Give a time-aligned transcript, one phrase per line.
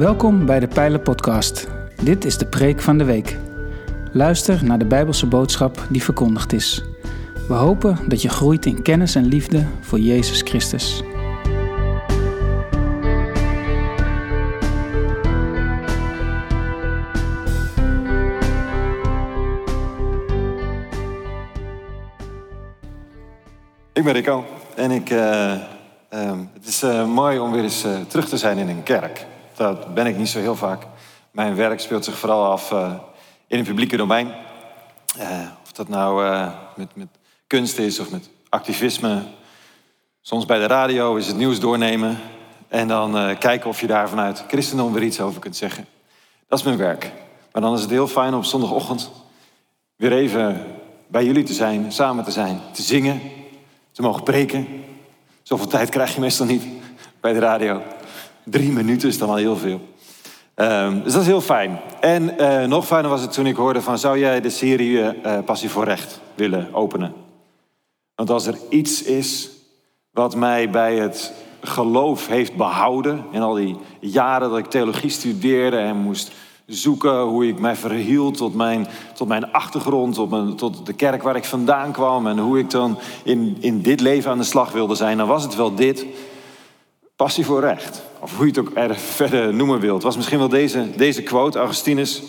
[0.00, 1.68] Welkom bij de Pijlen Podcast.
[2.02, 3.36] Dit is de preek van de week.
[4.12, 6.84] Luister naar de Bijbelse boodschap die verkondigd is.
[7.48, 11.02] We hopen dat je groeit in kennis en liefde voor Jezus Christus.
[23.92, 24.44] Ik ben Rico
[24.76, 25.52] en ik, eh,
[26.08, 29.26] ehm, het is eh, mooi om weer eens eh, terug te zijn in een kerk.
[29.60, 30.86] Dat ben ik niet zo heel vaak.
[31.30, 32.70] Mijn werk speelt zich vooral af
[33.46, 34.34] in het publieke domein.
[35.62, 36.24] of dat nou
[36.76, 37.08] met, met
[37.46, 39.22] kunst is of met activisme.
[40.20, 42.18] Soms bij de radio is het nieuws doornemen.
[42.68, 45.86] En dan kijken of je daar vanuit christendom weer iets over kunt zeggen.
[46.48, 47.12] Dat is mijn werk.
[47.52, 49.10] Maar dan is het heel fijn om op zondagochtend
[49.96, 50.66] weer even
[51.06, 53.20] bij jullie te zijn, samen te zijn, te zingen
[53.92, 54.84] te mogen preken.
[55.42, 56.64] Zoveel tijd krijg je meestal niet
[57.20, 57.82] bij de radio.
[58.50, 59.80] Drie minuten is dan al heel veel.
[60.56, 61.80] Um, dus dat is heel fijn.
[62.00, 63.98] En uh, nog fijner was het toen ik hoorde van...
[63.98, 67.12] zou jij de serie uh, Passie voor Recht willen openen?
[68.14, 69.50] Want als er iets is
[70.10, 73.24] wat mij bij het geloof heeft behouden...
[73.30, 76.32] in al die jaren dat ik theologie studeerde en moest
[76.66, 81.36] zoeken hoe ik mij verhield tot mijn, tot mijn achtergrond, tot, tot de kerk waar
[81.36, 84.94] ik vandaan kwam en hoe ik dan in, in dit leven aan de slag wilde
[84.94, 86.06] zijn, dan was het wel dit.
[87.16, 88.02] Passie voor recht.
[88.20, 90.02] Of hoe je het ook er verder noemen wilt.
[90.02, 92.22] Was misschien wel deze, deze quote, Augustinus.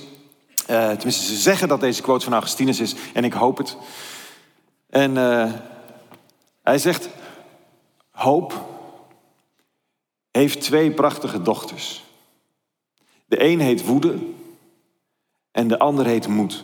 [0.70, 3.78] Uh, tenminste, ze zeggen dat deze quote van Augustinus is en ik hoop het.
[4.90, 5.54] En uh,
[6.64, 7.10] hij zegt,
[8.12, 8.66] hoop
[10.32, 12.04] heeft twee prachtige dochters.
[13.26, 14.18] De een heet woede
[15.52, 16.64] en de ander heet moed.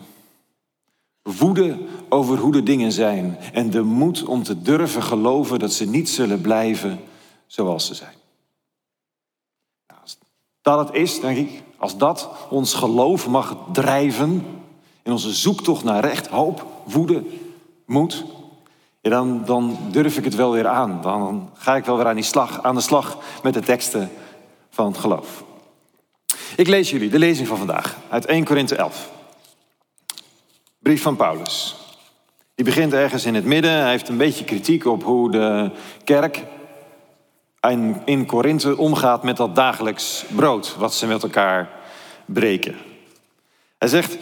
[1.22, 1.78] Woede
[2.10, 6.10] over hoe de dingen zijn en de moed om te durven geloven dat ze niet
[6.10, 7.00] zullen blijven
[7.48, 8.17] zoals ze zijn.
[9.88, 10.18] Nou, als
[10.62, 14.46] dat het is, denk ik, als dat ons geloof mag drijven
[15.04, 17.24] in onze zoektocht naar recht, hoop, woede,
[17.86, 18.26] moed,
[19.10, 21.02] dan, dan durf ik het wel weer aan.
[21.02, 24.12] Dan ga ik wel weer aan, die slag, aan de slag met de teksten
[24.70, 25.44] van het geloof.
[26.56, 29.12] Ik lees jullie de lezing van vandaag uit 1 Korinthe 11.
[30.80, 31.76] Brief van Paulus.
[32.56, 33.72] Die begint ergens in het midden.
[33.72, 35.72] Hij heeft een beetje kritiek op hoe de
[36.04, 36.44] kerk
[38.06, 41.70] in Korinthe omgaat met dat dagelijks brood wat ze met elkaar
[42.26, 42.76] breken.
[43.78, 44.18] Hij zegt: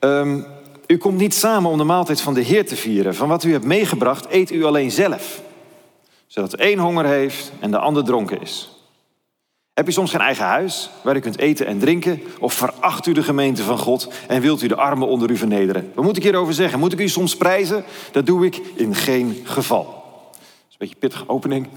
[0.00, 0.46] um,
[0.86, 3.14] U komt niet samen om de maaltijd van de Heer te vieren.
[3.14, 5.40] Van wat u hebt meegebracht, eet u alleen zelf.
[6.26, 8.70] Zodat de een honger heeft en de ander dronken is.
[9.74, 12.22] Heb je soms geen eigen huis waar u kunt eten en drinken?
[12.38, 15.92] Of veracht u de gemeente van God en wilt u de armen onder u vernederen?
[15.94, 16.78] Wat moet ik hierover zeggen?
[16.78, 17.84] Moet ik u soms prijzen?
[18.12, 19.84] Dat doe ik in geen geval.
[19.84, 21.68] Dat is een beetje pittige opening.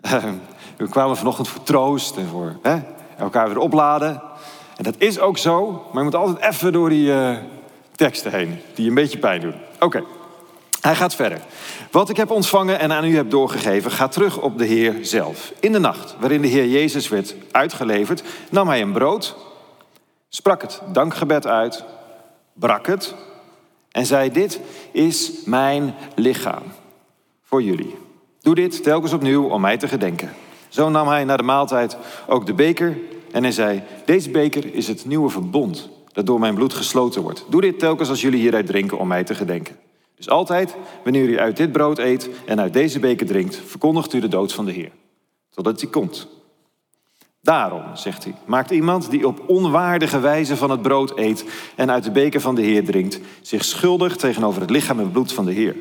[0.00, 0.34] Ehm,
[0.76, 2.78] we kwamen vanochtend voor troost en voor hè,
[3.18, 4.22] elkaar weer opladen.
[4.76, 7.36] En dat is ook zo, maar je moet altijd even door die uh,
[7.92, 9.54] teksten heen, die een beetje pijn doen.
[9.80, 10.02] Oké.
[10.80, 11.40] Hij gaat verder.
[11.90, 15.52] Wat ik heb ontvangen en aan u heb doorgegeven, gaat terug op de Heer zelf.
[15.60, 19.36] In de nacht waarin de Heer Jezus werd uitgeleverd, nam hij een brood,
[20.28, 21.84] sprak het dankgebed uit,
[22.52, 23.14] brak het
[23.90, 24.60] en zei: Dit
[24.92, 26.62] is mijn lichaam
[27.44, 28.09] voor jullie.
[28.40, 30.30] Doe dit telkens opnieuw om mij te gedenken.
[30.68, 31.96] Zo nam hij na de maaltijd
[32.26, 32.98] ook de beker
[33.30, 37.44] en hij zei: Deze beker is het nieuwe verbond dat door mijn bloed gesloten wordt.
[37.48, 39.76] Doe dit telkens als jullie hieruit drinken om mij te gedenken.
[40.16, 44.20] Dus altijd, wanneer u uit dit brood eet en uit deze beker drinkt, verkondigt u
[44.20, 44.90] de dood van de Heer.
[45.50, 46.28] Totdat hij komt.
[47.42, 51.44] Daarom, zegt hij, maakt iemand die op onwaardige wijze van het brood eet
[51.76, 55.32] en uit de beker van de Heer drinkt, zich schuldig tegenover het lichaam en bloed
[55.32, 55.76] van de Heer.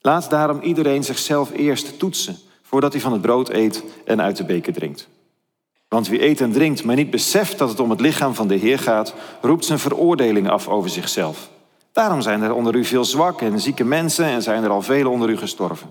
[0.00, 4.44] Laat daarom iedereen zichzelf eerst toetsen voordat hij van het brood eet en uit de
[4.44, 5.08] beker drinkt.
[5.88, 8.54] Want wie eet en drinkt, maar niet beseft dat het om het lichaam van de
[8.54, 11.48] Heer gaat, roept zijn veroordeling af over zichzelf.
[11.92, 15.10] Daarom zijn er onder u veel zwakke en zieke mensen en zijn er al velen
[15.10, 15.90] onder u gestorven.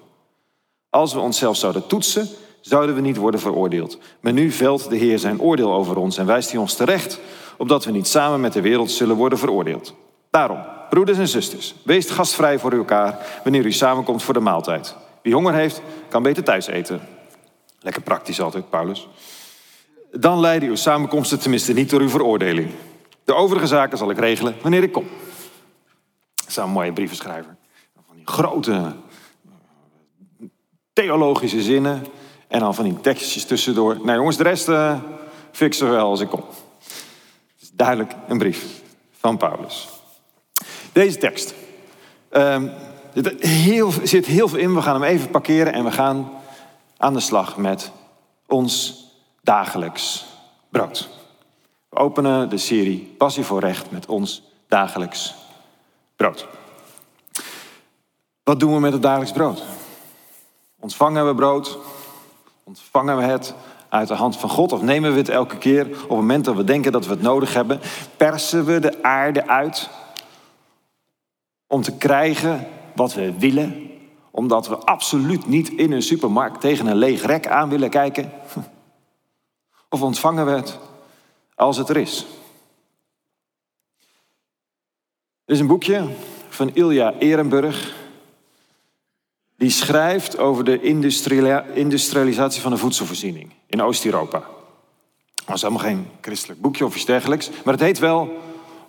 [0.90, 2.28] Als we onszelf zouden toetsen,
[2.62, 3.98] zouden we niet worden veroordeeld.
[4.20, 7.20] Maar nu velt de Heer zijn oordeel over ons en wijst hij ons terecht,
[7.58, 9.94] opdat we niet samen met de wereld zullen worden veroordeeld.
[10.36, 10.60] Daarom,
[10.90, 14.96] broeders en zusters, wees gastvrij voor elkaar wanneer u samenkomt voor de maaltijd.
[15.22, 17.02] Wie honger heeft, kan beter thuis eten.
[17.80, 19.08] Lekker praktisch altijd, Paulus.
[20.12, 22.72] Dan leiden uw samenkomsten tenminste niet door uw veroordeling.
[23.24, 25.08] De overige zaken zal ik regelen wanneer ik kom.
[26.46, 27.56] Dat een mooie brievenschrijver.
[28.08, 28.88] Van die grote eh,
[30.94, 32.06] theologische zinnen.
[32.48, 33.96] En dan van die tekstjes tussendoor.
[34.04, 35.00] Nou jongens, de rest uh,
[35.52, 36.44] fixen we wel als ik kom.
[37.60, 38.66] Is duidelijk een brief
[39.12, 39.95] van Paulus.
[40.96, 41.54] Deze tekst.
[42.30, 44.76] Er heel, zit heel veel in.
[44.76, 46.32] We gaan hem even parkeren en we gaan
[46.98, 47.92] aan de slag met
[48.48, 49.06] ons
[49.42, 50.26] dagelijks
[50.70, 51.10] brood.
[51.90, 55.36] We openen de serie Passie voor Recht met ons dagelijks
[56.16, 56.48] brood.
[58.44, 59.64] Wat doen we met het dagelijks brood?
[60.80, 61.78] Ontvangen we brood?
[62.64, 63.54] Ontvangen we het
[63.90, 64.72] uit de hand van God?
[64.72, 67.22] Of nemen we het elke keer op het moment dat we denken dat we het
[67.22, 67.80] nodig hebben?
[68.18, 69.90] Persen we de aarde uit
[71.76, 73.90] om te krijgen wat we willen?
[74.32, 78.32] Omdat we absoluut niet in een supermarkt tegen een leeg rek aan willen kijken?
[79.90, 80.80] Of ontvangen we het
[81.56, 82.26] als het er is?
[85.46, 86.08] Er is een boekje
[86.50, 87.96] van Ilja Ehrenburg.
[89.58, 90.82] Die schrijft over de
[91.74, 94.44] industrialisatie van de voedselvoorziening in Oost-Europa.
[95.46, 98.38] Dat is helemaal geen christelijk boekje of iets dergelijks, maar het heet wel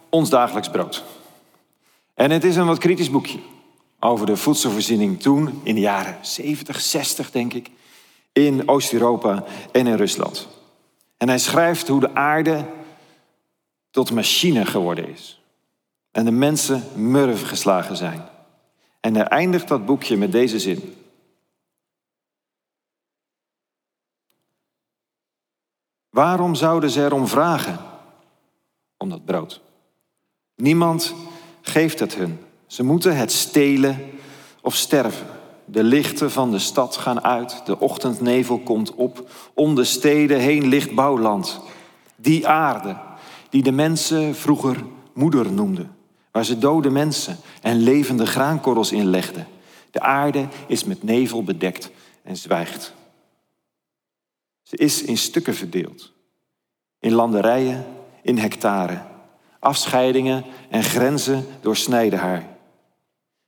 [0.09, 1.05] Ons dagelijks brood.
[2.17, 3.39] En het is een wat kritisch boekje
[4.01, 7.71] over de voedselvoorziening toen, in de jaren 70, 60 denk ik,
[8.33, 10.49] in Oost-Europa en in Rusland.
[11.17, 12.65] En hij schrijft hoe de aarde
[13.91, 15.41] tot machine geworden is.
[16.11, 18.29] En de mensen murf geslagen zijn.
[19.01, 20.97] En hij eindigt dat boekje met deze zin.
[26.11, 27.79] Waarom zouden ze erom vragen?
[28.97, 29.61] Om dat brood.
[30.55, 31.15] Niemand
[31.69, 32.39] geeft het hun.
[32.67, 34.11] Ze moeten het stelen
[34.61, 35.27] of sterven.
[35.65, 39.31] De lichten van de stad gaan uit, de ochtendnevel komt op.
[39.55, 41.61] Om de steden heen ligt bouwland.
[42.17, 42.97] Die aarde
[43.51, 44.85] die de mensen vroeger
[45.15, 45.97] moeder noemden,
[46.31, 49.47] waar ze dode mensen en levende graankorrels in legden.
[49.91, 51.91] De aarde is met nevel bedekt
[52.23, 52.95] en zwijgt.
[54.63, 56.13] Ze is in stukken verdeeld,
[57.01, 57.87] in landerijen,
[58.23, 59.03] in hectare.
[59.67, 62.47] Afscheidingen en grenzen doorsnijden haar.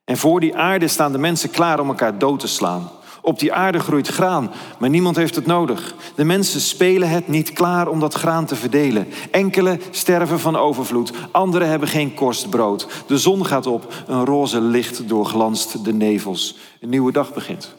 [0.04, 2.90] En voor die aarde staan de mensen klaar om elkaar dood te slaan.
[3.22, 5.94] Op die aarde groeit graan, maar niemand heeft het nodig.
[6.14, 9.08] De mensen spelen het niet klaar om dat graan te verdelen.
[9.30, 12.88] Enkele sterven van overvloed, anderen hebben geen korstbrood.
[13.06, 16.56] De zon gaat op, een roze licht doorglanst de nevels.
[16.80, 17.74] Een nieuwe dag begint.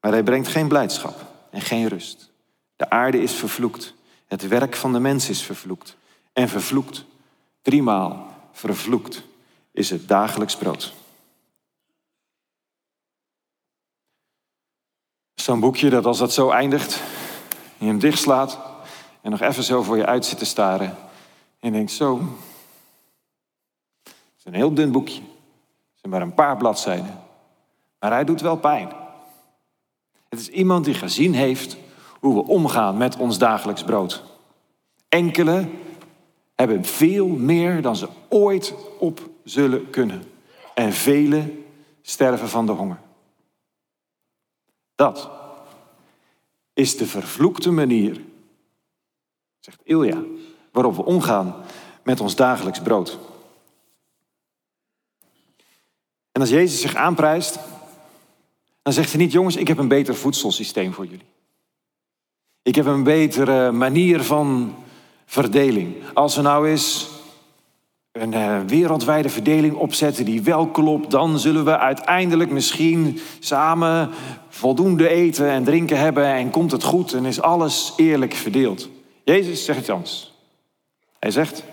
[0.00, 1.16] Maar hij brengt geen blijdschap
[1.50, 2.30] en geen rust.
[2.76, 3.94] De aarde is vervloekt.
[4.26, 5.98] Het werk van de mens is vervloekt.
[6.32, 7.04] En vervloekt,
[7.62, 9.22] driemaal vervloekt
[9.72, 10.92] is het dagelijks brood.
[15.34, 17.02] Zo'n boekje dat als dat zo eindigt,
[17.78, 18.58] je hem dichtslaat
[19.20, 20.96] en nog even zo voor je uit zit te staren.
[21.58, 22.18] En denkt zo,
[24.02, 25.20] het is een heel dun boekje.
[25.20, 27.20] Het zijn maar een paar bladzijden.
[27.98, 28.92] Maar hij doet wel pijn.
[30.28, 31.76] Het is iemand die gezien heeft
[32.20, 34.22] hoe we omgaan met ons dagelijks brood.
[35.08, 35.68] Enkele
[36.60, 40.22] hebben veel meer dan ze ooit op zullen kunnen.
[40.74, 41.64] En velen
[42.02, 43.00] sterven van de honger.
[44.94, 45.30] Dat
[46.72, 48.20] is de vervloekte manier,
[49.58, 50.22] zegt Ilja,
[50.72, 51.54] waarop we omgaan
[52.02, 53.18] met ons dagelijks brood.
[56.32, 57.58] En als Jezus zich aanprijst,
[58.82, 61.26] dan zegt hij niet, jongens, ik heb een beter voedselsysteem voor jullie.
[62.62, 64.74] Ik heb een betere manier van
[65.30, 65.94] verdeling.
[66.14, 67.08] Als er nou eens
[68.12, 74.10] een uh, wereldwijde verdeling opzetten die wel klopt, dan zullen we uiteindelijk misschien samen
[74.48, 78.88] voldoende eten en drinken hebben en komt het goed en is alles eerlijk verdeeld.
[79.24, 80.32] Jezus zegt anders.
[81.18, 81.64] Hij zegt,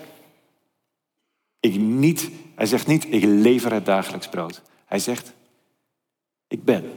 [1.60, 4.62] ik niet, hij zegt niet, ik lever het dagelijks brood.
[4.84, 5.32] Hij zegt,
[6.48, 6.92] ik ben.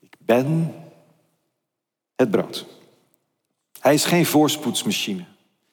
[0.00, 0.74] Ik ben
[2.16, 2.66] het brood.
[3.80, 5.30] Hij is geen voorspoedsmachine.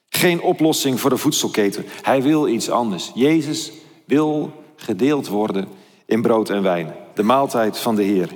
[0.10, 1.86] Geen oplossing voor de voedselketen.
[2.02, 3.12] Hij wil iets anders.
[3.14, 3.72] Jezus
[4.06, 5.68] wil gedeeld worden
[6.06, 6.96] in brood en wijn.
[7.14, 8.30] De maaltijd van de Heer.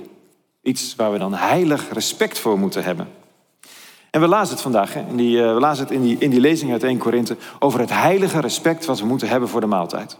[0.62, 3.08] Iets waar we dan heilig respect voor moeten hebben.
[4.10, 6.40] En we lazen het vandaag, in die, uh, we lazen het in die, in die
[6.40, 10.18] lezing uit 1 Korinthe, over het heilige respect wat we moeten hebben voor de maaltijd.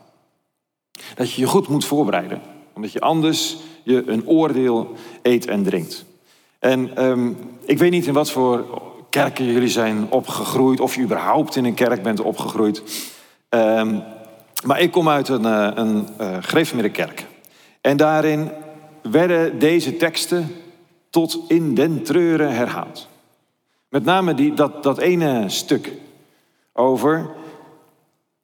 [1.15, 2.43] Dat je je goed moet voorbereiden,
[2.75, 4.93] omdat je anders je een oordeel
[5.23, 6.05] eet en drinkt.
[6.59, 8.83] En um, ik weet niet in wat voor
[9.15, 12.83] kerken jullie zijn opgegroeid, of je überhaupt in een kerk bent opgegroeid.
[13.49, 14.03] Um,
[14.65, 17.27] maar ik kom uit een, eh, een uh, kerk.
[17.81, 18.51] En daarin
[19.03, 20.55] werden deze teksten
[21.11, 23.09] tot in den treuren herhaald.
[23.89, 25.93] Met name die, dat, dat ene stuk
[26.73, 27.31] over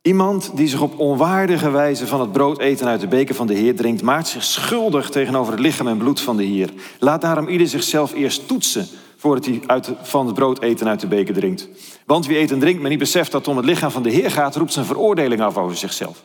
[0.02, 3.54] iemand die zich op onwaardige wijze van het brood eten uit de beker van de
[3.54, 6.70] Heer drinkt, maakt zich schuldig tegenover het lichaam en bloed van de Heer.
[6.98, 8.88] Laat daarom ieder zichzelf eerst toetsen
[9.20, 11.68] voordat hij uit, van het brood eten uit de beker drinkt.
[12.06, 14.10] Want wie eet en drinkt, maar niet beseft dat het om het lichaam van de
[14.10, 16.22] Heer gaat, roept zijn veroordeling af over zichzelf.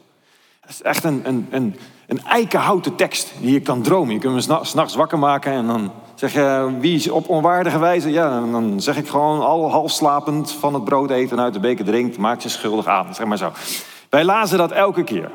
[0.62, 1.75] Dat is echt een, een, een,
[2.08, 4.14] een eikenhouten tekst die je kan dromen.
[4.14, 8.10] Je kunt hem s'nachts wakker maken en dan zeg je, wie is op onwaardige wijze?
[8.12, 11.54] Ja, dan- dan zeg ik gewoon al half slapend van het brood eten en uit
[11.54, 13.16] de beker drinkt, maakt je schuldig aan.
[13.16, 13.52] Zeg maar zo.
[14.10, 15.32] Wij lazen dat elke keer.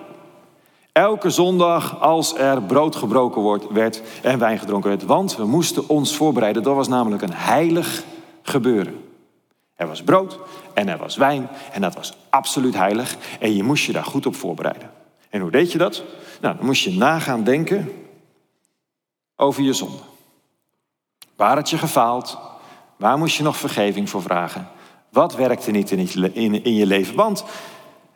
[0.93, 5.05] Elke zondag als er brood gebroken wordt, werd en wijn gedronken werd.
[5.05, 6.63] Want we moesten ons voorbereiden.
[6.63, 8.05] Dat was namelijk een heilig
[8.43, 9.05] gebeuren.
[9.75, 10.39] Er was brood
[10.75, 13.17] en er was wijn en dat was absoluut heilig.
[13.41, 14.91] En je moest je daar goed op voorbereiden.
[15.31, 16.03] En hoe deed je dat?
[16.41, 17.93] Nou, dan moest je nagaan denken
[19.37, 20.03] over je zonde.
[21.37, 22.39] Waar had je gefaald?
[22.97, 24.69] Waar moest je nog vergeving voor vragen?
[25.11, 27.15] Wat werkte niet in je, leven?
[27.15, 27.45] Want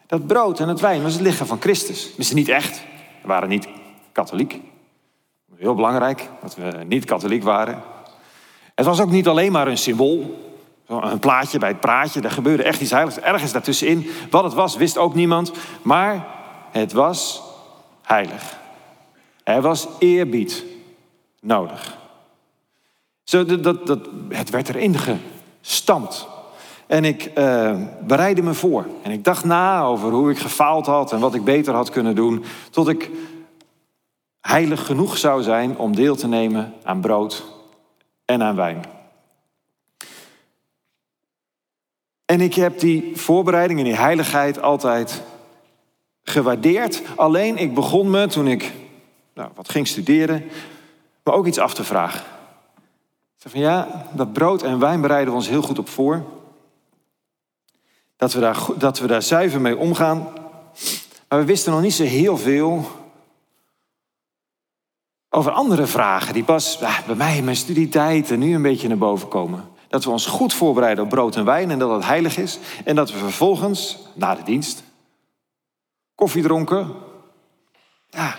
[0.07, 2.13] dat brood en het wijn was het lichaam van Christus.
[2.17, 2.83] Misschien niet echt.
[3.23, 3.69] We waren niet
[4.13, 4.61] katholiek.
[5.57, 7.83] Heel belangrijk dat we niet katholiek waren.
[8.75, 10.43] Het was ook niet alleen maar een symbool.
[10.87, 12.21] Een plaatje bij het praatje.
[12.21, 13.19] Er gebeurde echt iets heiligs.
[13.19, 14.11] Ergens daartussenin.
[14.31, 15.53] Wat het was, wist ook niemand.
[15.83, 16.27] Maar
[16.71, 17.43] het was
[18.03, 18.59] heilig.
[19.45, 20.65] Er was eerbied
[21.41, 21.99] nodig.
[23.23, 24.97] Zo, dat, dat, het werd erin
[25.61, 26.27] gestampt.
[26.95, 28.87] En ik eh, bereidde me voor.
[29.03, 32.15] En ik dacht na over hoe ik gefaald had en wat ik beter had kunnen
[32.15, 32.45] doen.
[32.71, 33.11] Tot ik
[34.41, 37.45] heilig genoeg zou zijn om deel te nemen aan brood
[38.25, 38.85] en aan wijn.
[42.25, 45.23] En ik heb die voorbereiding en die heiligheid altijd
[46.23, 47.03] gewaardeerd.
[47.17, 48.73] Alleen ik begon me toen ik
[49.35, 50.45] nou, wat ging studeren,
[51.23, 52.25] me ook iets af te vragen.
[53.37, 56.43] Ik zei van ja, dat brood en wijn bereiden we ons heel goed op voor.
[58.25, 60.29] Dat we daar, dat we daar zuiver mee omgaan.
[61.29, 62.91] Maar we wisten nog niet zo heel veel
[65.29, 68.89] over andere vragen die pas ah, bij mij in mijn studietijd en nu een beetje
[68.89, 69.65] naar boven komen.
[69.89, 72.59] Dat we ons goed voorbereiden op brood en wijn en dat het heilig is.
[72.85, 74.83] En dat we vervolgens, na de dienst,
[76.15, 76.95] koffie dronken.
[78.09, 78.37] Ja,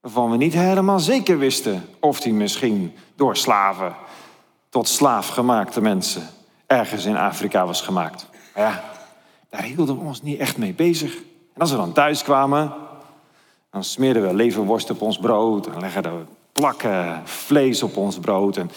[0.00, 3.94] waarvan we niet helemaal zeker wisten of die misschien door slaven
[4.68, 6.28] tot slaafgemaakte mensen
[6.66, 8.26] ergens in Afrika was gemaakt.
[8.54, 8.89] Ja,
[9.50, 11.14] daar hielden we ons niet echt mee bezig.
[11.54, 12.72] En als we dan thuis kwamen,
[13.70, 15.66] dan smeerden we leverworst op ons brood.
[15.66, 18.56] En legden we plakken vlees op ons brood.
[18.56, 18.70] En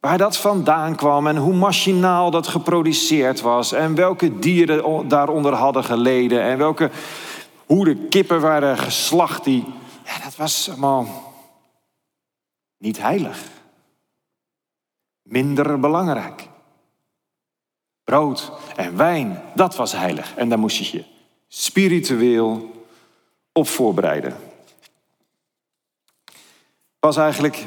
[0.00, 3.72] waar dat vandaan kwam en hoe machinaal dat geproduceerd was.
[3.72, 6.42] En welke dieren daaronder hadden geleden.
[6.42, 6.90] En welke,
[7.66, 9.44] hoe de kippen waren geslacht.
[9.44, 9.64] Die,
[10.04, 11.06] ja, dat was allemaal
[12.78, 13.42] niet heilig.
[15.22, 16.47] Minder belangrijk.
[18.08, 20.34] Brood en wijn, dat was heilig.
[20.36, 21.04] En daar moest je je
[21.48, 22.70] spiritueel
[23.52, 24.36] op voorbereiden.
[27.00, 27.66] Was eigenlijk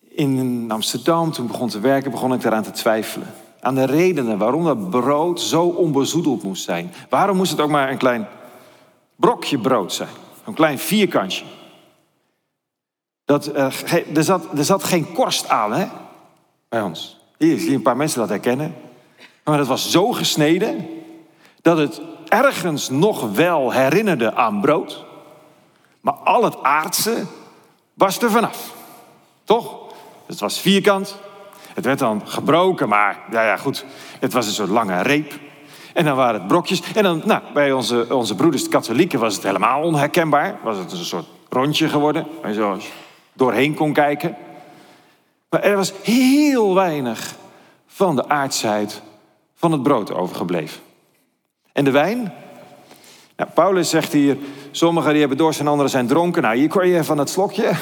[0.00, 3.34] in Amsterdam, toen ik begon te werken, begon ik daaraan te twijfelen.
[3.60, 6.92] Aan de redenen waarom dat brood zo onbezoedeld moest zijn.
[7.08, 8.26] Waarom moest het ook maar een klein
[9.16, 10.08] brokje brood zijn?
[10.44, 11.44] Een klein vierkantje.
[13.24, 15.86] Dat, eh, ge- er, zat, er zat geen korst aan, hè?
[16.68, 17.18] Bij ons.
[17.38, 18.74] Hier zie je een paar mensen dat herkennen.
[19.48, 20.88] Maar dat was zo gesneden
[21.62, 25.04] dat het ergens nog wel herinnerde aan brood.
[26.00, 27.24] Maar al het aardse
[27.94, 28.74] was er vanaf.
[29.44, 29.78] Toch?
[30.26, 31.16] Het was vierkant.
[31.74, 33.84] Het werd dan gebroken, maar ja, ja, goed.
[34.20, 35.32] Het was een soort lange reep.
[35.94, 36.82] En dan waren het brokjes.
[36.94, 40.58] En dan, nou, bij onze, onze broeders de katholieken was het helemaal onherkenbaar.
[40.62, 42.78] Was het een soort rondje geworden, waar je zo
[43.32, 44.36] doorheen kon kijken.
[45.50, 47.34] Maar er was heel weinig
[47.86, 49.02] van de aardsheid
[49.56, 50.80] van het brood overgebleven.
[51.72, 52.32] En de wijn?
[53.36, 54.36] Nou, Paulus zegt hier,
[54.70, 56.42] sommigen die hebben dorst en anderen zijn dronken.
[56.42, 57.72] Nou, hier kon je van het slokje,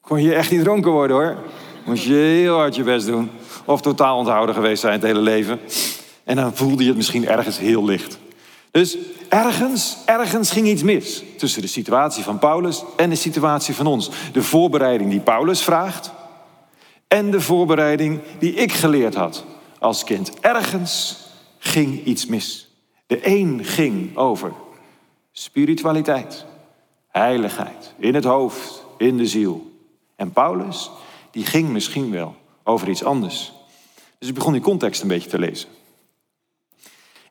[0.00, 1.36] kon je echt niet dronken worden hoor.
[1.84, 3.30] Moest je heel hard je best doen.
[3.64, 5.60] Of totaal onthouden geweest zijn het hele leven.
[6.24, 8.18] En dan voelde je het misschien ergens heel licht.
[8.70, 8.96] Dus
[9.28, 14.10] ergens, ergens ging iets mis tussen de situatie van Paulus en de situatie van ons.
[14.32, 16.12] De voorbereiding die Paulus vraagt
[17.08, 19.44] en de voorbereiding die ik geleerd had
[19.84, 20.40] als kind.
[20.40, 21.16] Ergens
[21.58, 22.68] ging iets mis.
[23.06, 24.52] De een ging over
[25.32, 26.44] spiritualiteit,
[27.08, 29.72] heiligheid, in het hoofd, in de ziel.
[30.16, 30.90] En Paulus,
[31.30, 33.52] die ging misschien wel over iets anders.
[34.18, 35.68] Dus ik begon die context een beetje te lezen.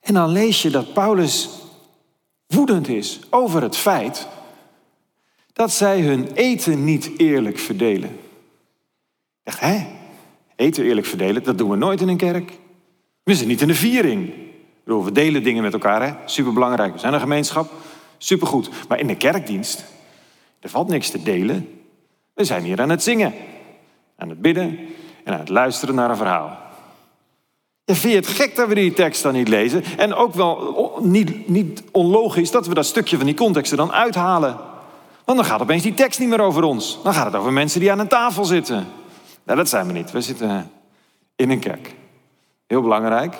[0.01, 1.49] En dan lees je dat Paulus
[2.47, 4.27] woedend is over het feit
[5.53, 8.09] dat zij hun eten niet eerlijk verdelen.
[8.09, 8.19] Ik
[9.43, 10.01] dacht, hè?
[10.55, 12.51] Eten eerlijk verdelen, dat doen we nooit in een kerk.
[13.23, 14.33] We zijn niet in de viering.
[14.83, 16.13] We delen dingen met elkaar, hè?
[16.25, 16.93] Superbelangrijk.
[16.93, 17.71] We zijn een gemeenschap.
[18.17, 18.69] Supergoed.
[18.87, 19.85] Maar in de kerkdienst,
[20.59, 21.81] er valt niks te delen.
[22.33, 23.33] We zijn hier aan het zingen,
[24.17, 24.79] aan het bidden
[25.23, 26.57] en aan het luisteren naar een verhaal.
[27.85, 29.83] Ja, vind je het gek dat we die tekst dan niet lezen?
[29.97, 33.91] En ook wel niet, niet onlogisch dat we dat stukje van die context er dan
[33.91, 34.57] uithalen.
[35.25, 36.99] Want dan gaat opeens die tekst niet meer over ons.
[37.03, 38.87] Dan gaat het over mensen die aan een tafel zitten.
[39.43, 40.11] Nou, dat zijn we niet.
[40.11, 40.71] We zitten
[41.35, 41.95] in een kerk.
[42.67, 43.35] Heel belangrijk.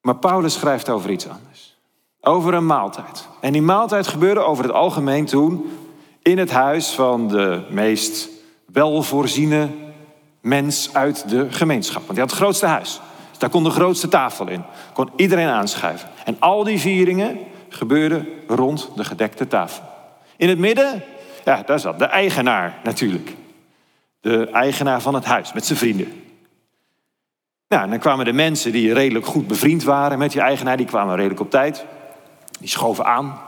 [0.00, 1.76] Maar Paulus schrijft over iets anders.
[2.20, 3.28] Over een maaltijd.
[3.40, 5.78] En die maaltijd gebeurde over het algemeen toen
[6.22, 8.28] in het huis van de meest
[8.66, 9.68] welvoorziene
[10.40, 12.02] mens uit de gemeenschap.
[12.02, 13.00] Want die had het grootste huis.
[13.30, 14.64] Dus daar kon de grootste tafel in.
[14.92, 16.08] Kon iedereen aanschuiven.
[16.24, 19.84] En al die vieringen gebeurden rond de gedekte tafel.
[20.36, 21.02] In het midden,
[21.44, 23.34] ja, daar zat de eigenaar natuurlijk.
[24.24, 26.22] De eigenaar van het huis met zijn vrienden.
[27.68, 30.86] Nou, en dan kwamen de mensen die redelijk goed bevriend waren met die eigenaar, die
[30.86, 31.84] kwamen redelijk op tijd.
[32.60, 33.40] Die schoven aan.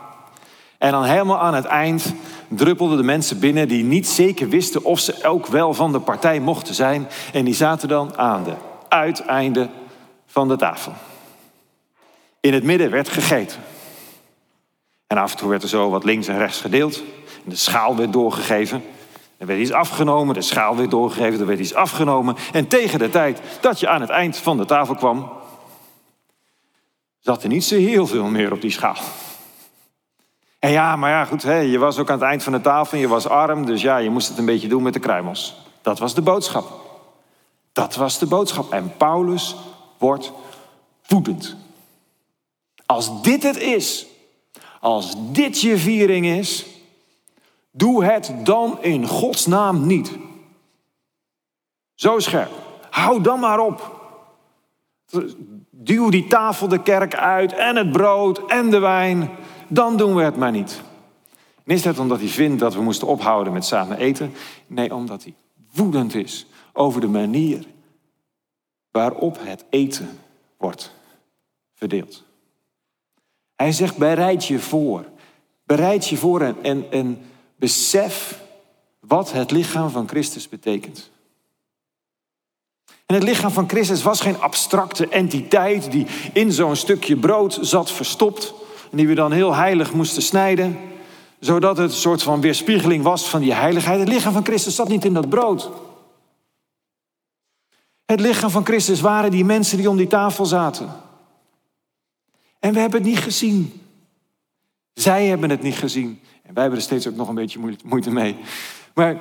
[0.79, 2.15] En dan helemaal aan het eind
[2.49, 6.41] druppelden de mensen binnen die niet zeker wisten of ze ook wel van de partij
[6.41, 7.09] mochten zijn.
[7.33, 8.55] En die zaten dan aan de
[8.89, 9.69] uiteinde
[10.27, 10.93] van de tafel.
[12.41, 13.59] In het midden werd gegeten.
[15.07, 16.97] En af en toe werd er zo wat links en rechts gedeeld.
[17.45, 18.83] En de schaal werd doorgegeven.
[19.39, 22.37] Er werd iets afgenomen, de schaal werd doorgegeven, er werd iets afgenomen.
[22.53, 25.33] En tegen de tijd dat je aan het eind van de tafel kwam,
[27.21, 28.97] zat er niet zo heel veel meer op die schaal.
[30.59, 32.93] En ja, maar ja, goed, hè, je was ook aan het eind van de tafel
[32.93, 35.57] en je was arm, dus ja, je moest het een beetje doen met de kruimels.
[35.83, 36.85] Dat was de boodschap.
[37.73, 38.73] Dat was de boodschap.
[38.73, 39.57] En Paulus
[39.99, 40.33] wordt
[41.07, 41.57] woedend.
[42.87, 44.07] Als dit het is,
[44.81, 46.67] als dit je viering is,
[47.77, 50.19] doe het dan in Gods naam niet.
[51.95, 52.51] Zo scherp.
[52.91, 53.95] Hou dan maar op.
[55.71, 59.31] Duw die tafel de kerk uit en het brood en de wijn.
[59.69, 60.83] Dan doen we het maar niet.
[61.65, 64.33] En is dat omdat hij vindt dat we moesten ophouden met samen eten?
[64.67, 65.35] Nee, omdat hij
[65.73, 67.67] woedend is over de manier
[68.91, 70.19] waarop het eten
[70.57, 70.95] wordt
[71.75, 72.25] verdeeld.
[73.57, 75.05] Hij zegt, bereid je voor.
[75.65, 77.19] Bereid je voor en, en, en
[77.57, 78.41] besef
[79.01, 81.11] wat het lichaam van Christus betekent.
[83.07, 87.91] En het lichaam van Christus was geen abstracte entiteit die in zo'n stukje brood zat
[87.91, 88.55] verstopt.
[88.91, 90.79] En die we dan heel heilig moesten snijden.
[91.39, 93.99] Zodat het een soort van weerspiegeling was van die heiligheid.
[93.99, 95.71] Het lichaam van Christus zat niet in dat brood.
[98.05, 100.93] Het lichaam van Christus waren die mensen die om die tafel zaten.
[102.59, 103.83] En we hebben het niet gezien.
[104.95, 106.21] Zij hebben het niet gezien.
[106.47, 108.37] En wij hebben er steeds ook nog een beetje moeite mee.
[108.95, 109.17] Maar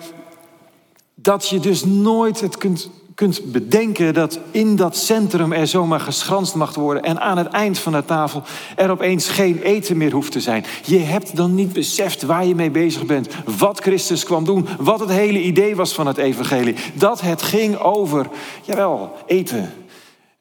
[1.16, 6.56] dat je dus nooit het kunt, kunt bedenken dat in dat centrum er zomaar geschranst
[6.56, 8.44] mag worden en aan het eind van de tafel
[8.76, 10.66] er opeens geen eten meer hoeft te zijn.
[10.86, 15.00] Je hebt dan niet beseft waar je mee bezig bent, wat Christus kwam doen, wat
[15.00, 16.76] het hele idee was van het evangelie.
[16.94, 18.30] Dat het ging over,
[18.62, 19.74] jawel, eten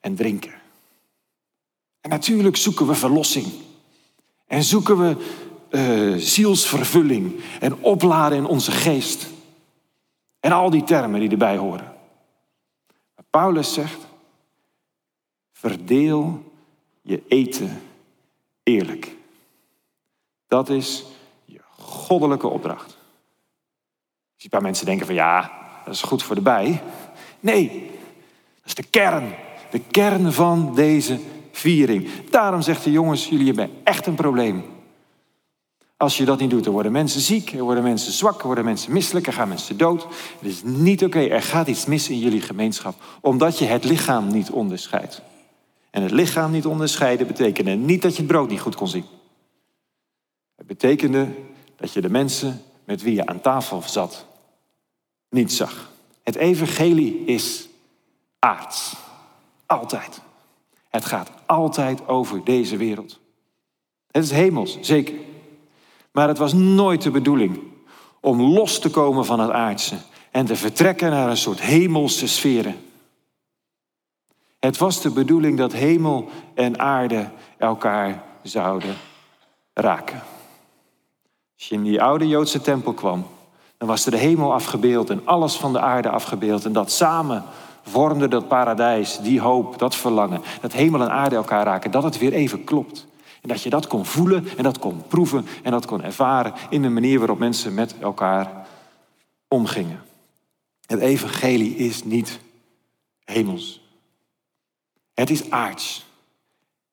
[0.00, 0.52] en drinken.
[2.00, 3.46] En natuurlijk zoeken we verlossing.
[4.46, 5.16] En zoeken we
[5.74, 9.26] uh, zielsvervulling en opladen in onze geest.
[10.40, 11.92] En al die termen die erbij horen.
[13.30, 14.06] Paulus zegt,
[15.52, 16.52] verdeel
[17.02, 17.82] je eten
[18.62, 19.16] eerlijk.
[20.46, 21.04] Dat is
[21.44, 22.90] je goddelijke opdracht.
[22.90, 22.96] Ik
[24.36, 25.52] zie een paar mensen denken van ja,
[25.84, 26.82] dat is goed voor de bij.
[27.40, 27.90] Nee,
[28.54, 29.34] dat is de kern.
[29.70, 31.20] De kern van deze
[31.52, 32.08] viering.
[32.30, 34.73] Daarom zegt de jongens, jullie hebben echt een probleem.
[35.96, 38.64] Als je dat niet doet, dan worden mensen ziek, er worden mensen zwak, er worden
[38.64, 40.02] mensen misselijk, er gaan mensen dood.
[40.38, 44.28] Het is niet oké, er gaat iets mis in jullie gemeenschap, omdat je het lichaam
[44.28, 45.22] niet onderscheidt.
[45.90, 49.04] En het lichaam niet onderscheiden betekende niet dat je het brood niet goed kon zien.
[50.56, 51.28] Het betekende
[51.76, 54.26] dat je de mensen met wie je aan tafel zat
[55.28, 55.90] niet zag.
[56.22, 57.68] Het evangelie is
[58.38, 58.96] aards.
[59.66, 60.20] Altijd.
[60.88, 63.20] Het gaat altijd over deze wereld.
[64.10, 65.14] Het is hemels, zeker.
[66.14, 67.60] Maar het was nooit de bedoeling
[68.20, 69.96] om los te komen van het aardse
[70.30, 72.76] en te vertrekken naar een soort hemelse sferen.
[74.58, 78.94] Het was de bedoeling dat hemel en aarde elkaar zouden
[79.72, 80.22] raken.
[81.58, 83.26] Als je in die oude Joodse tempel kwam,
[83.78, 86.64] dan was er de hemel afgebeeld en alles van de aarde afgebeeld.
[86.64, 87.44] En dat samen
[87.82, 90.42] vormde dat paradijs, die hoop, dat verlangen.
[90.60, 93.06] Dat hemel en aarde elkaar raken, dat het weer even klopt.
[93.44, 96.82] En dat je dat kon voelen en dat kon proeven en dat kon ervaren in
[96.82, 98.66] de manier waarop mensen met elkaar
[99.48, 100.02] omgingen.
[100.86, 102.40] Het evangelie is niet
[103.24, 103.80] hemels.
[105.14, 106.06] Het is aards.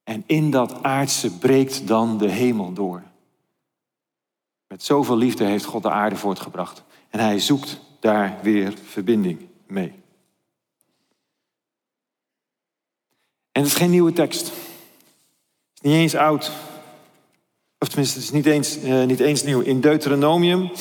[0.04, 3.04] En in dat aardse breekt dan de hemel door.
[4.68, 6.84] Met zoveel liefde heeft God de aarde voortgebracht.
[7.10, 9.94] En hij zoekt daar weer verbinding mee.
[13.52, 14.61] En het is geen nieuwe tekst.
[15.82, 16.52] Niet eens oud.
[17.80, 19.60] Of tenminste, het is niet eens, uh, niet eens nieuw.
[19.60, 20.72] In Deuteronomium,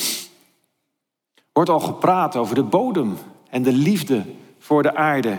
[1.52, 3.16] wordt al gepraat over de bodem
[3.50, 4.24] en de liefde
[4.58, 5.36] voor de aarde.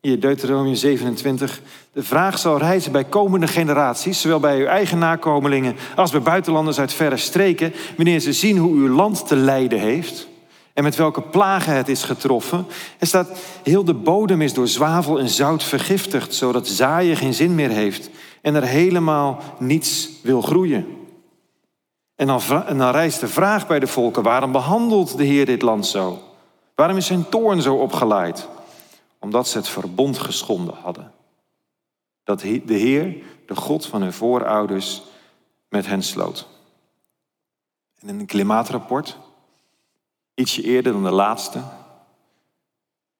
[0.00, 1.60] Hier, Deuteronomium 27.
[1.92, 6.78] De vraag zal reizen bij komende generaties, zowel bij uw eigen nakomelingen als bij buitenlanders
[6.78, 10.30] uit verre streken, wanneer ze zien hoe uw land te lijden heeft
[10.74, 12.66] en met welke plagen het is getroffen.
[12.98, 17.54] Er staat, heel de bodem is door zwavel en zout vergiftigd, zodat zaaien geen zin
[17.54, 18.10] meer heeft
[18.42, 20.86] en er helemaal niets wil groeien.
[22.14, 25.62] En dan, en dan rijst de vraag bij de volken, waarom behandelt de Heer dit
[25.62, 26.22] land zo?
[26.74, 28.48] Waarom is zijn toorn zo opgeleid?
[29.18, 31.12] Omdat ze het verbond geschonden hadden.
[32.24, 35.02] Dat de Heer, de God van hun voorouders,
[35.68, 36.48] met hen sloot.
[38.00, 39.18] En in een klimaatrapport,
[40.34, 41.62] ietsje eerder dan de laatste,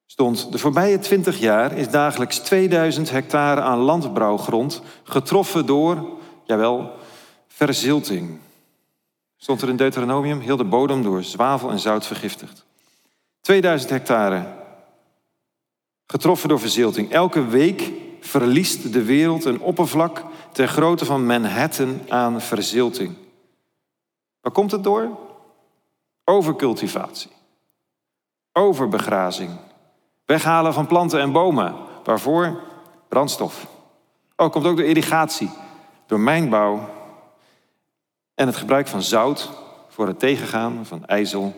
[0.07, 6.09] stond: De voorbije twintig jaar is dagelijks 2000 hectare aan landbouwgrond getroffen door,
[6.45, 6.93] jawel,
[7.47, 8.39] verzilting.
[9.37, 12.65] Stond er in Deuteronomium, heel de bodem door zwavel en zout vergiftigd.
[13.41, 14.61] 2000 hectare
[16.07, 17.11] getroffen door verzilting.
[17.11, 23.15] Elke week verliest de wereld een oppervlak ter grootte van Manhattan aan verzilting.
[24.41, 25.19] Waar komt het door?
[26.25, 27.31] Overcultivatie,
[28.53, 29.51] overbegrazing,
[30.25, 31.75] weghalen van planten en bomen.
[32.05, 32.63] Waarvoor?
[33.09, 33.67] Brandstof.
[34.37, 35.51] Oh, komt ook door irrigatie,
[36.07, 36.89] door mijnbouw
[38.35, 39.51] en het gebruik van zout
[39.89, 41.55] voor het tegengaan van ijzel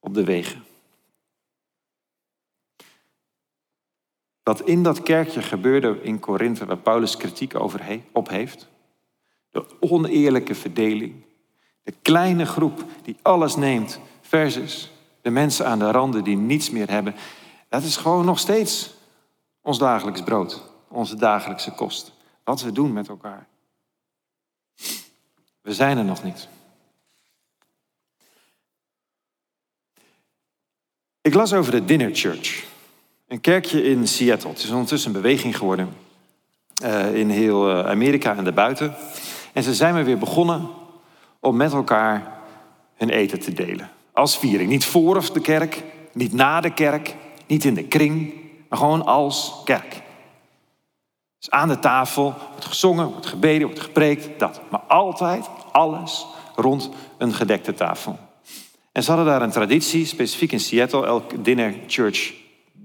[0.00, 0.64] op de wegen.
[4.42, 8.68] Wat in dat kerkje gebeurde in Korinthe, waar Paulus kritiek over op heeft,
[9.50, 11.24] de oneerlijke verdeling,
[11.88, 16.90] de kleine groep die alles neemt, versus de mensen aan de randen die niets meer
[16.90, 17.14] hebben,
[17.68, 18.94] dat is gewoon nog steeds
[19.62, 22.12] ons dagelijks brood, onze dagelijkse kost.
[22.44, 23.46] Wat we doen met elkaar.
[25.60, 26.48] We zijn er nog niet.
[31.20, 32.64] Ik las over de Dinner Church.
[33.28, 34.50] Een kerkje in Seattle.
[34.50, 35.94] Het is ondertussen een beweging geworden
[36.82, 38.94] uh, in heel uh, Amerika en daarbuiten.
[39.52, 40.86] En ze zijn weer begonnen
[41.40, 42.32] om met elkaar
[42.94, 43.90] hun eten te delen.
[44.12, 44.70] Als viering.
[44.70, 48.34] Niet voor de kerk, niet na de kerk, niet in de kring,
[48.68, 50.02] maar gewoon als kerk.
[51.38, 54.60] Dus aan de tafel wordt gezongen, wordt gebeden, wordt gepreekt, dat.
[54.70, 58.18] Maar altijd alles rond een gedekte tafel.
[58.92, 62.32] En ze hadden daar een traditie, specifiek in Seattle, elk dinner church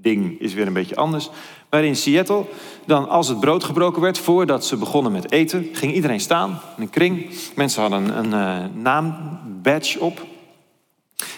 [0.04, 1.30] ding is weer een beetje anders.
[1.70, 2.46] Maar in Seattle,
[2.86, 6.84] dan als het brood gebroken werd, voordat ze begonnen met eten, ging iedereen staan in
[6.84, 7.30] een kring.
[7.56, 10.26] Mensen hadden een, een uh, naambadge op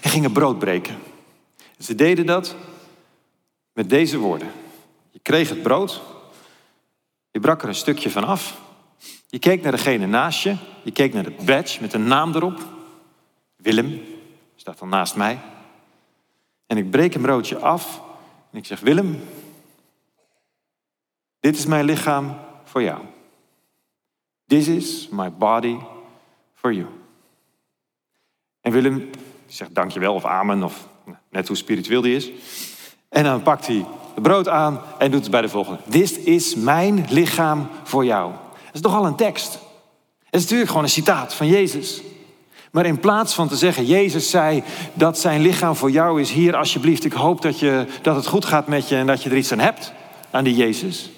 [0.01, 0.95] en gingen brood breken.
[1.79, 2.55] Ze deden dat
[3.73, 4.47] met deze woorden.
[5.11, 6.01] Je kreeg het brood,
[7.31, 8.61] je brak er een stukje van af,
[9.27, 12.59] je keek naar degene naast je, je keek naar het badge met een naam erop.
[13.55, 14.01] Willem,
[14.55, 15.39] staat dan naast mij.
[16.67, 18.01] En ik breek een broodje af
[18.55, 19.23] en ik zeg, Willem,
[21.39, 23.01] dit is mijn lichaam voor jou.
[24.47, 25.77] This is my body
[26.53, 26.87] for you.
[28.61, 29.09] En Willem
[29.45, 30.87] zegt dankjewel of amen of
[31.29, 32.31] net hoe spiritueel die is.
[33.09, 35.79] En dan pakt hij het brood aan en doet het bij de volgende.
[35.85, 38.31] Dit is mijn lichaam voor jou.
[38.65, 39.53] Dat is toch al een tekst.
[40.23, 42.01] Het is natuurlijk gewoon een citaat van Jezus.
[42.75, 46.55] Maar in plaats van te zeggen, Jezus zei dat zijn lichaam voor jou is, hier
[46.55, 49.37] alsjeblieft, ik hoop dat, je, dat het goed gaat met je en dat je er
[49.37, 49.93] iets aan hebt,
[50.31, 51.09] aan die Jezus.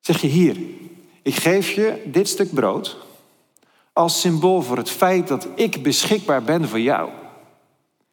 [0.00, 0.56] Zeg je hier,
[1.22, 2.96] ik geef je dit stuk brood
[3.92, 7.10] als symbool voor het feit dat ik beschikbaar ben voor jou.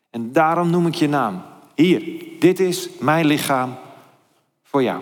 [0.09, 1.41] En daarom noem ik je naam.
[1.75, 3.75] Hier, dit is mijn lichaam
[4.63, 5.01] voor jou.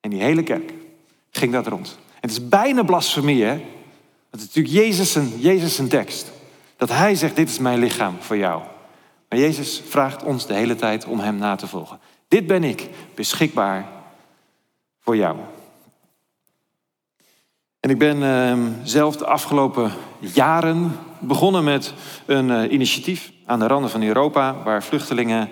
[0.00, 0.72] En die hele kerk
[1.30, 1.98] ging dat rond.
[2.20, 3.60] Het is bijna blasfemie, hè?
[4.30, 4.74] Het is natuurlijk
[5.38, 6.32] Jezus een, tekst.
[6.76, 8.62] Dat hij zegt, dit is mijn lichaam voor jou.
[9.28, 11.98] Maar Jezus vraagt ons de hele tijd om hem na te volgen.
[12.28, 13.86] Dit ben ik, beschikbaar
[15.00, 15.36] voor jou.
[17.80, 21.94] En ik ben uh, zelf de afgelopen jaren begonnen met
[22.26, 25.48] een uh, initiatief aan de randen van Europa, waar vluchtelingen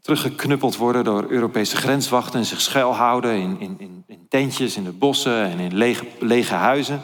[0.00, 5.44] teruggeknuppeld worden door Europese grenswachten en zich schuilhouden in, in, in tentjes, in de bossen
[5.44, 7.02] en in lege, lege huizen.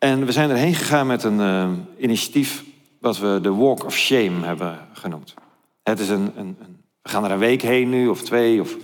[0.00, 2.64] En we zijn erheen gegaan met een uh, initiatief
[3.00, 5.34] wat we de Walk of Shame hebben genoemd.
[5.82, 8.60] Het is een, een, een, we gaan er een week heen nu of twee.
[8.60, 8.76] Of,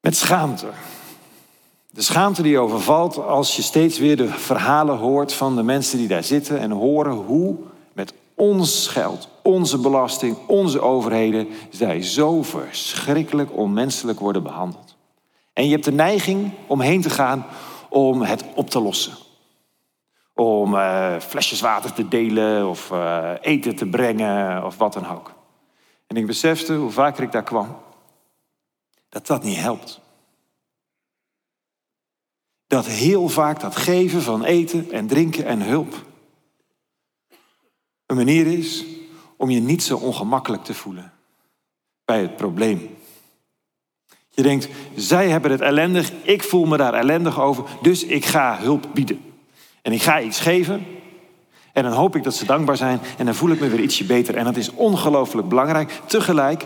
[0.00, 0.66] met schaamte.
[1.90, 6.08] De schaamte die overvalt als je steeds weer de verhalen hoort van de mensen die
[6.08, 7.56] daar zitten en horen hoe
[7.92, 14.96] met ons geld, onze belasting, onze overheden, zij zo verschrikkelijk onmenselijk worden behandeld.
[15.52, 17.46] En je hebt de neiging om heen te gaan
[17.88, 19.23] om het op te lossen.
[20.34, 25.32] Om uh, flesjes water te delen of uh, eten te brengen of wat dan ook.
[26.06, 27.76] En ik besefte, hoe vaker ik daar kwam,
[29.08, 30.00] dat dat niet helpt.
[32.66, 35.94] Dat heel vaak dat geven van eten en drinken en hulp
[38.06, 38.84] een manier is
[39.36, 41.12] om je niet zo ongemakkelijk te voelen
[42.04, 42.96] bij het probleem.
[44.30, 48.58] Je denkt, zij hebben het ellendig, ik voel me daar ellendig over, dus ik ga
[48.58, 49.33] hulp bieden.
[49.84, 50.86] En ik ga iets geven
[51.72, 54.04] en dan hoop ik dat ze dankbaar zijn en dan voel ik me weer ietsje
[54.04, 54.36] beter.
[54.36, 56.00] En dat is ongelooflijk belangrijk.
[56.06, 56.64] Tegelijk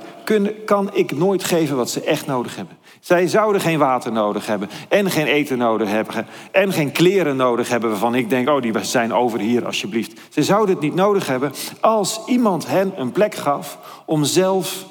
[0.65, 2.77] kan ik nooit geven wat ze echt nodig hebben.
[3.01, 7.69] Zij zouden geen water nodig hebben en geen eten nodig hebben en geen kleren nodig
[7.69, 10.21] hebben waarvan ik denk, oh die zijn over hier alsjeblieft.
[10.29, 14.87] Ze zouden het niet nodig hebben als iemand hen een plek gaf om zelf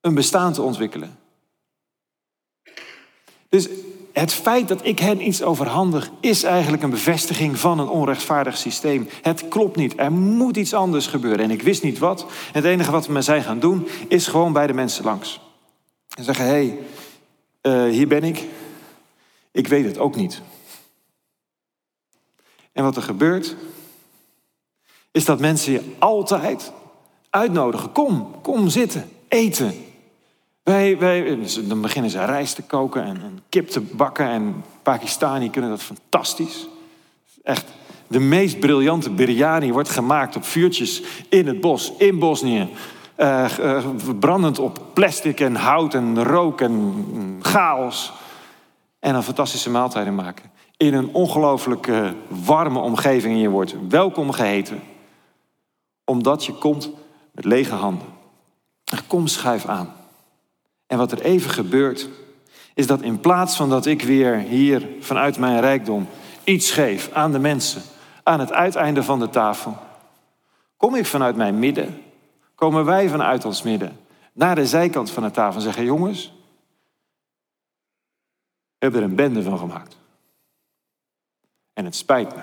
[0.00, 1.18] een bestaan te ontwikkelen.
[3.48, 3.68] Dus
[4.18, 9.08] het feit dat ik hen iets overhandig, is eigenlijk een bevestiging van een onrechtvaardig systeem.
[9.22, 9.92] Het klopt niet.
[9.96, 11.44] Er moet iets anders gebeuren.
[11.44, 12.26] En ik wist niet wat.
[12.52, 15.40] Het enige wat we zijn gaan doen, is gewoon bij de mensen langs.
[16.14, 16.78] En zeggen: hé, hey,
[17.86, 18.44] uh, hier ben ik.
[19.52, 20.40] Ik weet het ook niet.
[22.72, 23.56] En wat er gebeurt,
[25.10, 26.72] is dat mensen je altijd
[27.30, 27.92] uitnodigen.
[27.92, 29.74] Kom, kom zitten, eten.
[30.68, 34.28] Wij, wij, dan beginnen ze rijst te koken en, kip te bakken.
[34.28, 36.68] En Pakistani kunnen dat fantastisch.
[37.42, 37.64] Echt,
[38.06, 42.68] de meest briljante biryani wordt gemaakt op vuurtjes in het bos, in Bosnië.
[43.18, 43.46] Uh,
[44.18, 48.12] brandend op plastic en hout en rook en chaos.
[48.98, 50.50] En een fantastische maaltijden maken.
[50.76, 51.90] In een ongelooflijk
[52.28, 54.80] warme omgeving en je wordt welkom geheten.
[56.04, 56.90] Omdat je komt
[57.32, 58.06] met lege handen.
[59.06, 59.97] Kom, schuif aan.
[60.88, 62.08] En wat er even gebeurt,
[62.74, 66.08] is dat in plaats van dat ik weer hier vanuit mijn rijkdom
[66.44, 67.82] iets geef aan de mensen,
[68.22, 69.76] aan het uiteinde van de tafel,
[70.76, 72.02] kom ik vanuit mijn midden,
[72.54, 74.00] komen wij vanuit ons midden
[74.32, 76.32] naar de zijkant van de tafel en zeggen: Jongens,
[78.78, 79.96] we hebben er een bende van gemaakt.
[81.72, 82.42] En het spijt me.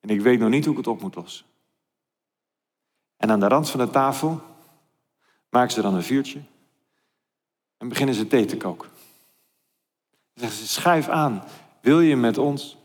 [0.00, 1.46] En ik weet nog niet hoe ik het op moet lossen.
[3.16, 4.40] En aan de rand van de tafel
[5.48, 6.40] maken ze dan een vuurtje
[7.78, 8.88] en beginnen ze thee te koken.
[10.34, 11.44] Dan zeggen ze, schuif aan,
[11.80, 12.76] wil je met ons?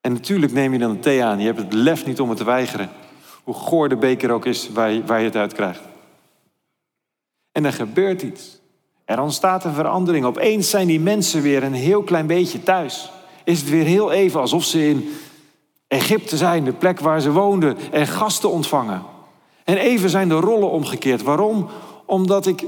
[0.00, 1.38] En natuurlijk neem je dan een thee aan.
[1.38, 2.90] Je hebt het lef niet om het te weigeren.
[3.44, 5.80] Hoe goor de beker ook is waar je, waar je het uit krijgt.
[7.52, 8.60] En er gebeurt iets.
[9.04, 10.24] Er ontstaat een verandering.
[10.24, 13.10] Opeens zijn die mensen weer een heel klein beetje thuis.
[13.44, 15.10] Is het weer heel even alsof ze in
[15.88, 19.02] Egypte zijn, de plek waar ze woonden, en gasten ontvangen.
[19.64, 21.22] En even zijn de rollen omgekeerd.
[21.22, 21.68] Waarom?
[22.06, 22.64] Omdat ik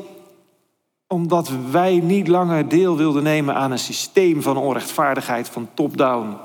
[1.15, 6.37] omdat wij niet langer deel wilden nemen aan een systeem van onrechtvaardigheid, van top-down.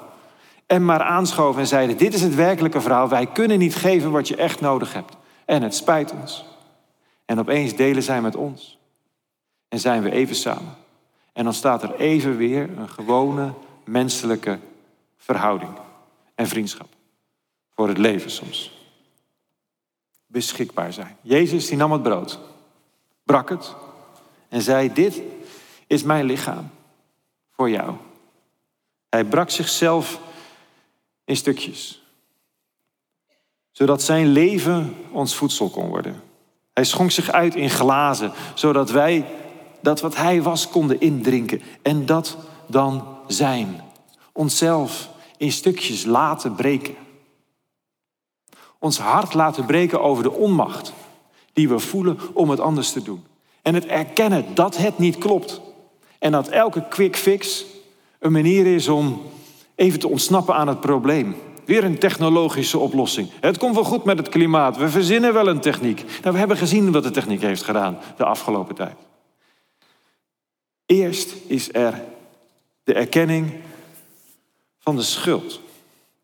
[0.66, 3.08] En maar aanschoven en zeiden: Dit is het werkelijke verhaal.
[3.08, 5.18] Wij kunnen niet geven wat je echt nodig hebt.
[5.46, 6.46] En het spijt ons.
[7.26, 8.78] En opeens delen zij met ons.
[9.68, 10.76] En zijn we even samen.
[11.34, 13.54] En dan staat er even weer een gewone
[13.86, 14.60] menselijke
[15.18, 15.72] verhouding
[16.36, 16.88] en vriendschap.
[17.76, 18.72] Voor het leven soms.
[20.28, 21.18] Beschikbaar zijn.
[21.22, 22.40] Jezus die nam het brood,
[23.24, 23.76] brak het
[24.50, 25.22] en zei: Dit
[25.88, 26.70] is mijn lichaam
[27.52, 27.94] voor jou.
[29.10, 30.20] Hij brak zichzelf
[31.26, 32.04] in stukjes,
[33.72, 36.22] zodat zijn leven ons voedsel kon worden.
[36.74, 39.26] Hij schonk zich uit in glazen, zodat wij
[39.82, 43.82] dat wat hij was konden indrinken en dat dan zijn.
[44.32, 46.96] Onszelf in stukjes laten breken.
[48.80, 50.94] Ons hart laten breken over de onmacht
[51.54, 53.26] die we voelen om het anders te doen.
[53.62, 55.62] En het erkennen dat het niet klopt.
[56.20, 57.66] En dat elke quick fix
[58.20, 59.22] een manier is om
[59.76, 61.36] even te ontsnappen aan het probleem.
[61.66, 63.30] Weer een technologische oplossing.
[63.40, 64.78] Het komt wel goed met het klimaat.
[64.78, 66.04] We verzinnen wel een techniek.
[66.22, 68.96] Nou, we hebben gezien wat de techniek heeft gedaan de afgelopen tijd.
[70.86, 72.02] Eerst is er
[72.84, 73.54] de erkenning
[74.80, 75.62] van de schuld.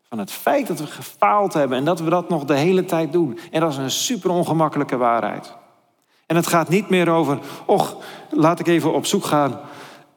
[0.08, 3.12] Van het feit dat we gefaald hebben en dat we dat nog de hele tijd
[3.12, 3.38] doen.
[3.50, 5.54] En dat is een super ongemakkelijke waarheid.
[6.26, 7.96] En het gaat niet meer over, och,
[8.30, 9.60] laat ik even op zoek gaan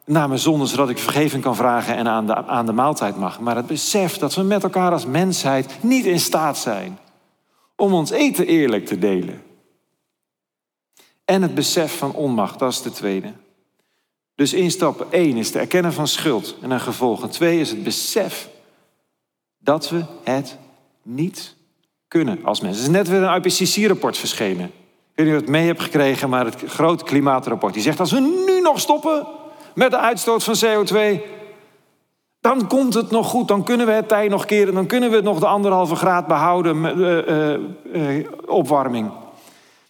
[0.06, 3.40] naar mijn zonde, zodat ik vergeving kan vragen en aan de, aan de maaltijd mag.
[3.40, 7.00] Maar het besef dat we met elkaar als mensheid niet in staat zijn
[7.76, 9.44] om ons eten eerlijk te delen.
[11.26, 13.34] En het besef van onmacht, dat is de tweede.
[14.36, 17.22] Dus instappen één is te erkennen van schuld en een gevolg.
[17.22, 18.50] En twee is het besef
[19.58, 20.58] dat we het
[21.02, 21.56] niet
[22.08, 22.82] kunnen als mensen.
[22.84, 24.72] Er is net weer een IPCC-rapport verschenen
[25.26, 27.74] weet niet je het mee hebt gekregen, maar het grote klimaatrapport.
[27.74, 29.28] Die zegt als we nu nog stoppen
[29.76, 31.22] met de uitstoot van CO2,
[32.40, 35.22] Dan komt het nog goed, dan kunnen we het tij nog keren, dan kunnen we
[35.22, 39.12] nog de anderhalve graad behouden met uh, opwarming.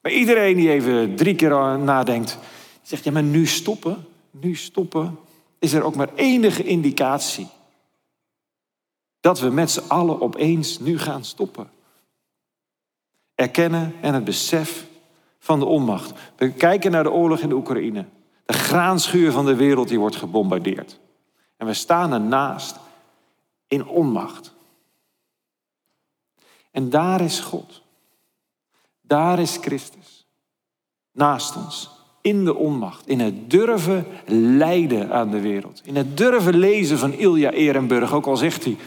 [0.01, 2.37] Maar iedereen die even drie keer nadenkt,
[2.81, 5.19] zegt ja, maar nu stoppen, nu stoppen,
[5.59, 7.47] is er ook maar enige indicatie
[9.19, 11.69] dat we met z'n allen opeens nu gaan stoppen.
[13.35, 14.87] Erkennen en het besef
[15.39, 16.13] van de onmacht.
[16.35, 18.05] We kijken naar de oorlog in de Oekraïne.
[18.45, 20.99] De graanschuur van de wereld die wordt gebombardeerd.
[21.57, 22.79] En we staan ernaast
[23.67, 24.53] in onmacht.
[26.71, 27.81] En daar is God.
[29.01, 30.27] Daar is Christus.
[31.11, 31.89] Naast ons.
[32.21, 33.07] In de onmacht.
[33.07, 34.05] In het durven
[34.57, 35.81] lijden aan de wereld.
[35.83, 38.13] In het durven lezen van Ilja Ehrenburg.
[38.13, 38.77] Ook al zegt hij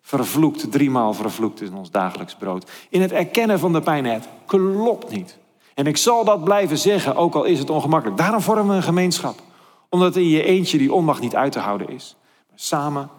[0.00, 2.70] vervloekt, driemaal vervloekt in ons dagelijks brood.
[2.88, 4.04] In het erkennen van de pijn.
[4.04, 5.38] Het klopt niet.
[5.78, 8.18] En ik zal dat blijven zeggen, ook al is het ongemakkelijk.
[8.18, 9.40] Daarom vormen we een gemeenschap.
[9.88, 12.16] Omdat in je eentje die onmacht niet uit te houden is.
[12.54, 13.10] Samen.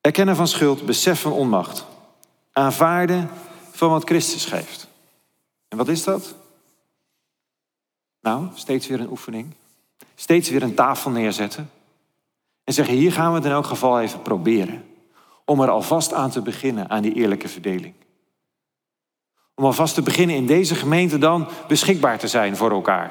[0.00, 1.86] Erkennen van schuld, besef van onmacht.
[2.52, 3.30] Aanvaarden
[3.70, 4.88] van wat Christus geeft.
[5.68, 6.34] En wat is dat?
[8.20, 9.54] Nou, steeds weer een oefening.
[10.14, 11.70] Steeds weer een tafel neerzetten.
[12.64, 14.84] En zeggen, hier gaan we het in elk geval even proberen.
[15.44, 17.94] Om er alvast aan te beginnen, aan die eerlijke verdeling.
[19.58, 23.10] Om alvast te beginnen in deze gemeente dan beschikbaar te zijn voor elkaar.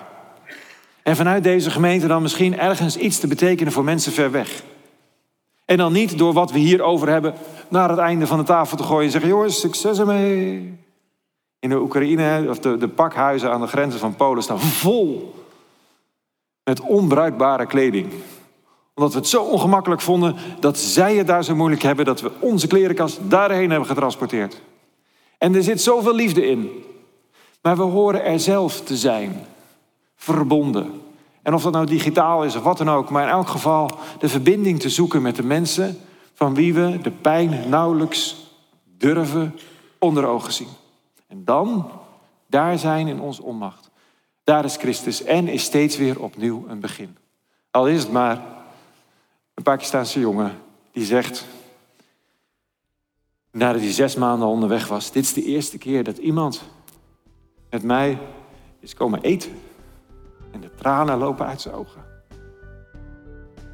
[1.04, 4.64] En vanuit deze gemeente dan misschien ergens iets te betekenen voor mensen ver weg.
[5.66, 7.34] En dan niet door wat we hier over hebben
[7.68, 10.78] naar het einde van de tafel te gooien en zeggen: jongens, succes ermee.
[11.60, 15.34] In de Oekraïne, of de, de pakhuizen aan de grenzen van Polen staan vol
[16.64, 18.14] met onbruikbare kleding.
[18.94, 22.32] Omdat we het zo ongemakkelijk vonden dat zij het daar zo moeilijk hebben dat we
[22.40, 24.62] onze klerenkast daarheen hebben getransporteerd.
[25.46, 26.84] En er zit zoveel liefde in.
[27.62, 29.46] Maar we horen er zelf te zijn,
[30.16, 31.02] verbonden.
[31.42, 34.30] En of dat nou digitaal is of wat dan ook, maar in elk geval de
[34.30, 35.98] verbinding te zoeken met de mensen
[36.34, 38.36] van wie we de pijn nauwelijks
[38.98, 39.56] durven
[40.00, 40.68] onder ogen zien.
[41.28, 41.90] En dan,
[42.48, 43.90] daar zijn in onze onmacht.
[44.44, 47.18] Daar is Christus en is steeds weer opnieuw een begin.
[47.72, 48.42] Al is het maar
[49.54, 50.58] een Pakistaanse jongen
[50.92, 51.46] die zegt,
[53.56, 56.64] nadat hij zes maanden onderweg was, dit is de eerste keer dat iemand
[57.70, 58.20] met mij
[58.80, 59.52] is komen eten.
[60.52, 62.04] En de tranen lopen uit zijn ogen.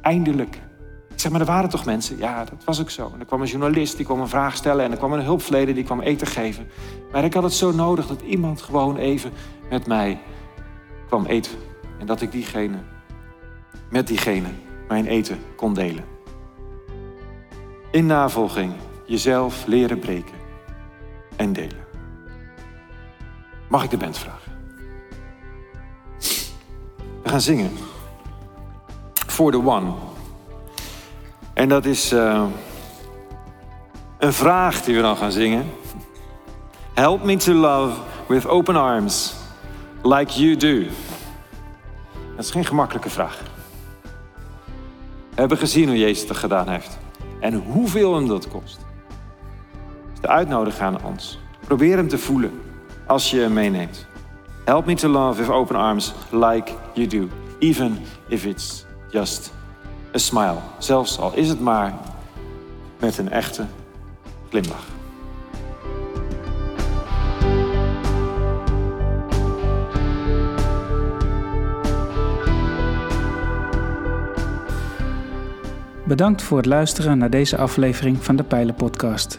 [0.00, 0.60] Eindelijk.
[1.08, 2.18] Ik zeg, maar er waren toch mensen?
[2.18, 3.10] Ja, dat was ook zo.
[3.14, 4.84] En er kwam een journalist, die kwam een vraag stellen.
[4.84, 6.66] En er kwam een hulpverlener, die kwam eten geven.
[7.12, 9.32] Maar ik had het zo nodig dat iemand gewoon even
[9.70, 10.20] met mij
[11.06, 11.52] kwam eten.
[11.98, 12.78] En dat ik diegene,
[13.90, 14.48] met diegene,
[14.88, 16.04] mijn eten kon delen.
[17.90, 18.72] In navolging
[19.12, 20.34] jezelf leren breken
[21.36, 21.84] en delen.
[23.68, 24.52] Mag ik de band vragen?
[27.22, 27.70] We gaan zingen.
[29.26, 29.92] For the One.
[31.54, 32.44] En dat is uh,
[34.18, 35.70] een vraag die we dan gaan zingen.
[36.94, 39.34] Help me to love with open arms,
[40.02, 40.82] like you do.
[42.36, 43.42] Dat is geen gemakkelijke vraag.
[45.30, 46.98] We hebben gezien hoe Jezus het gedaan heeft.
[47.40, 48.90] En hoeveel hem dat kost.
[50.22, 51.38] De uitnodiging aan ons.
[51.66, 52.60] Probeer hem te voelen
[53.06, 54.06] als je hem meeneemt.
[54.64, 57.28] Help me to love with open arms like you do.
[57.58, 59.52] Even if it's just
[60.14, 60.56] a smile.
[60.78, 61.94] Zelfs al is het maar
[62.98, 63.66] met een echte
[64.48, 64.86] glimlach.
[76.04, 79.38] Bedankt voor het luisteren naar deze aflevering van de Pijlen Podcast,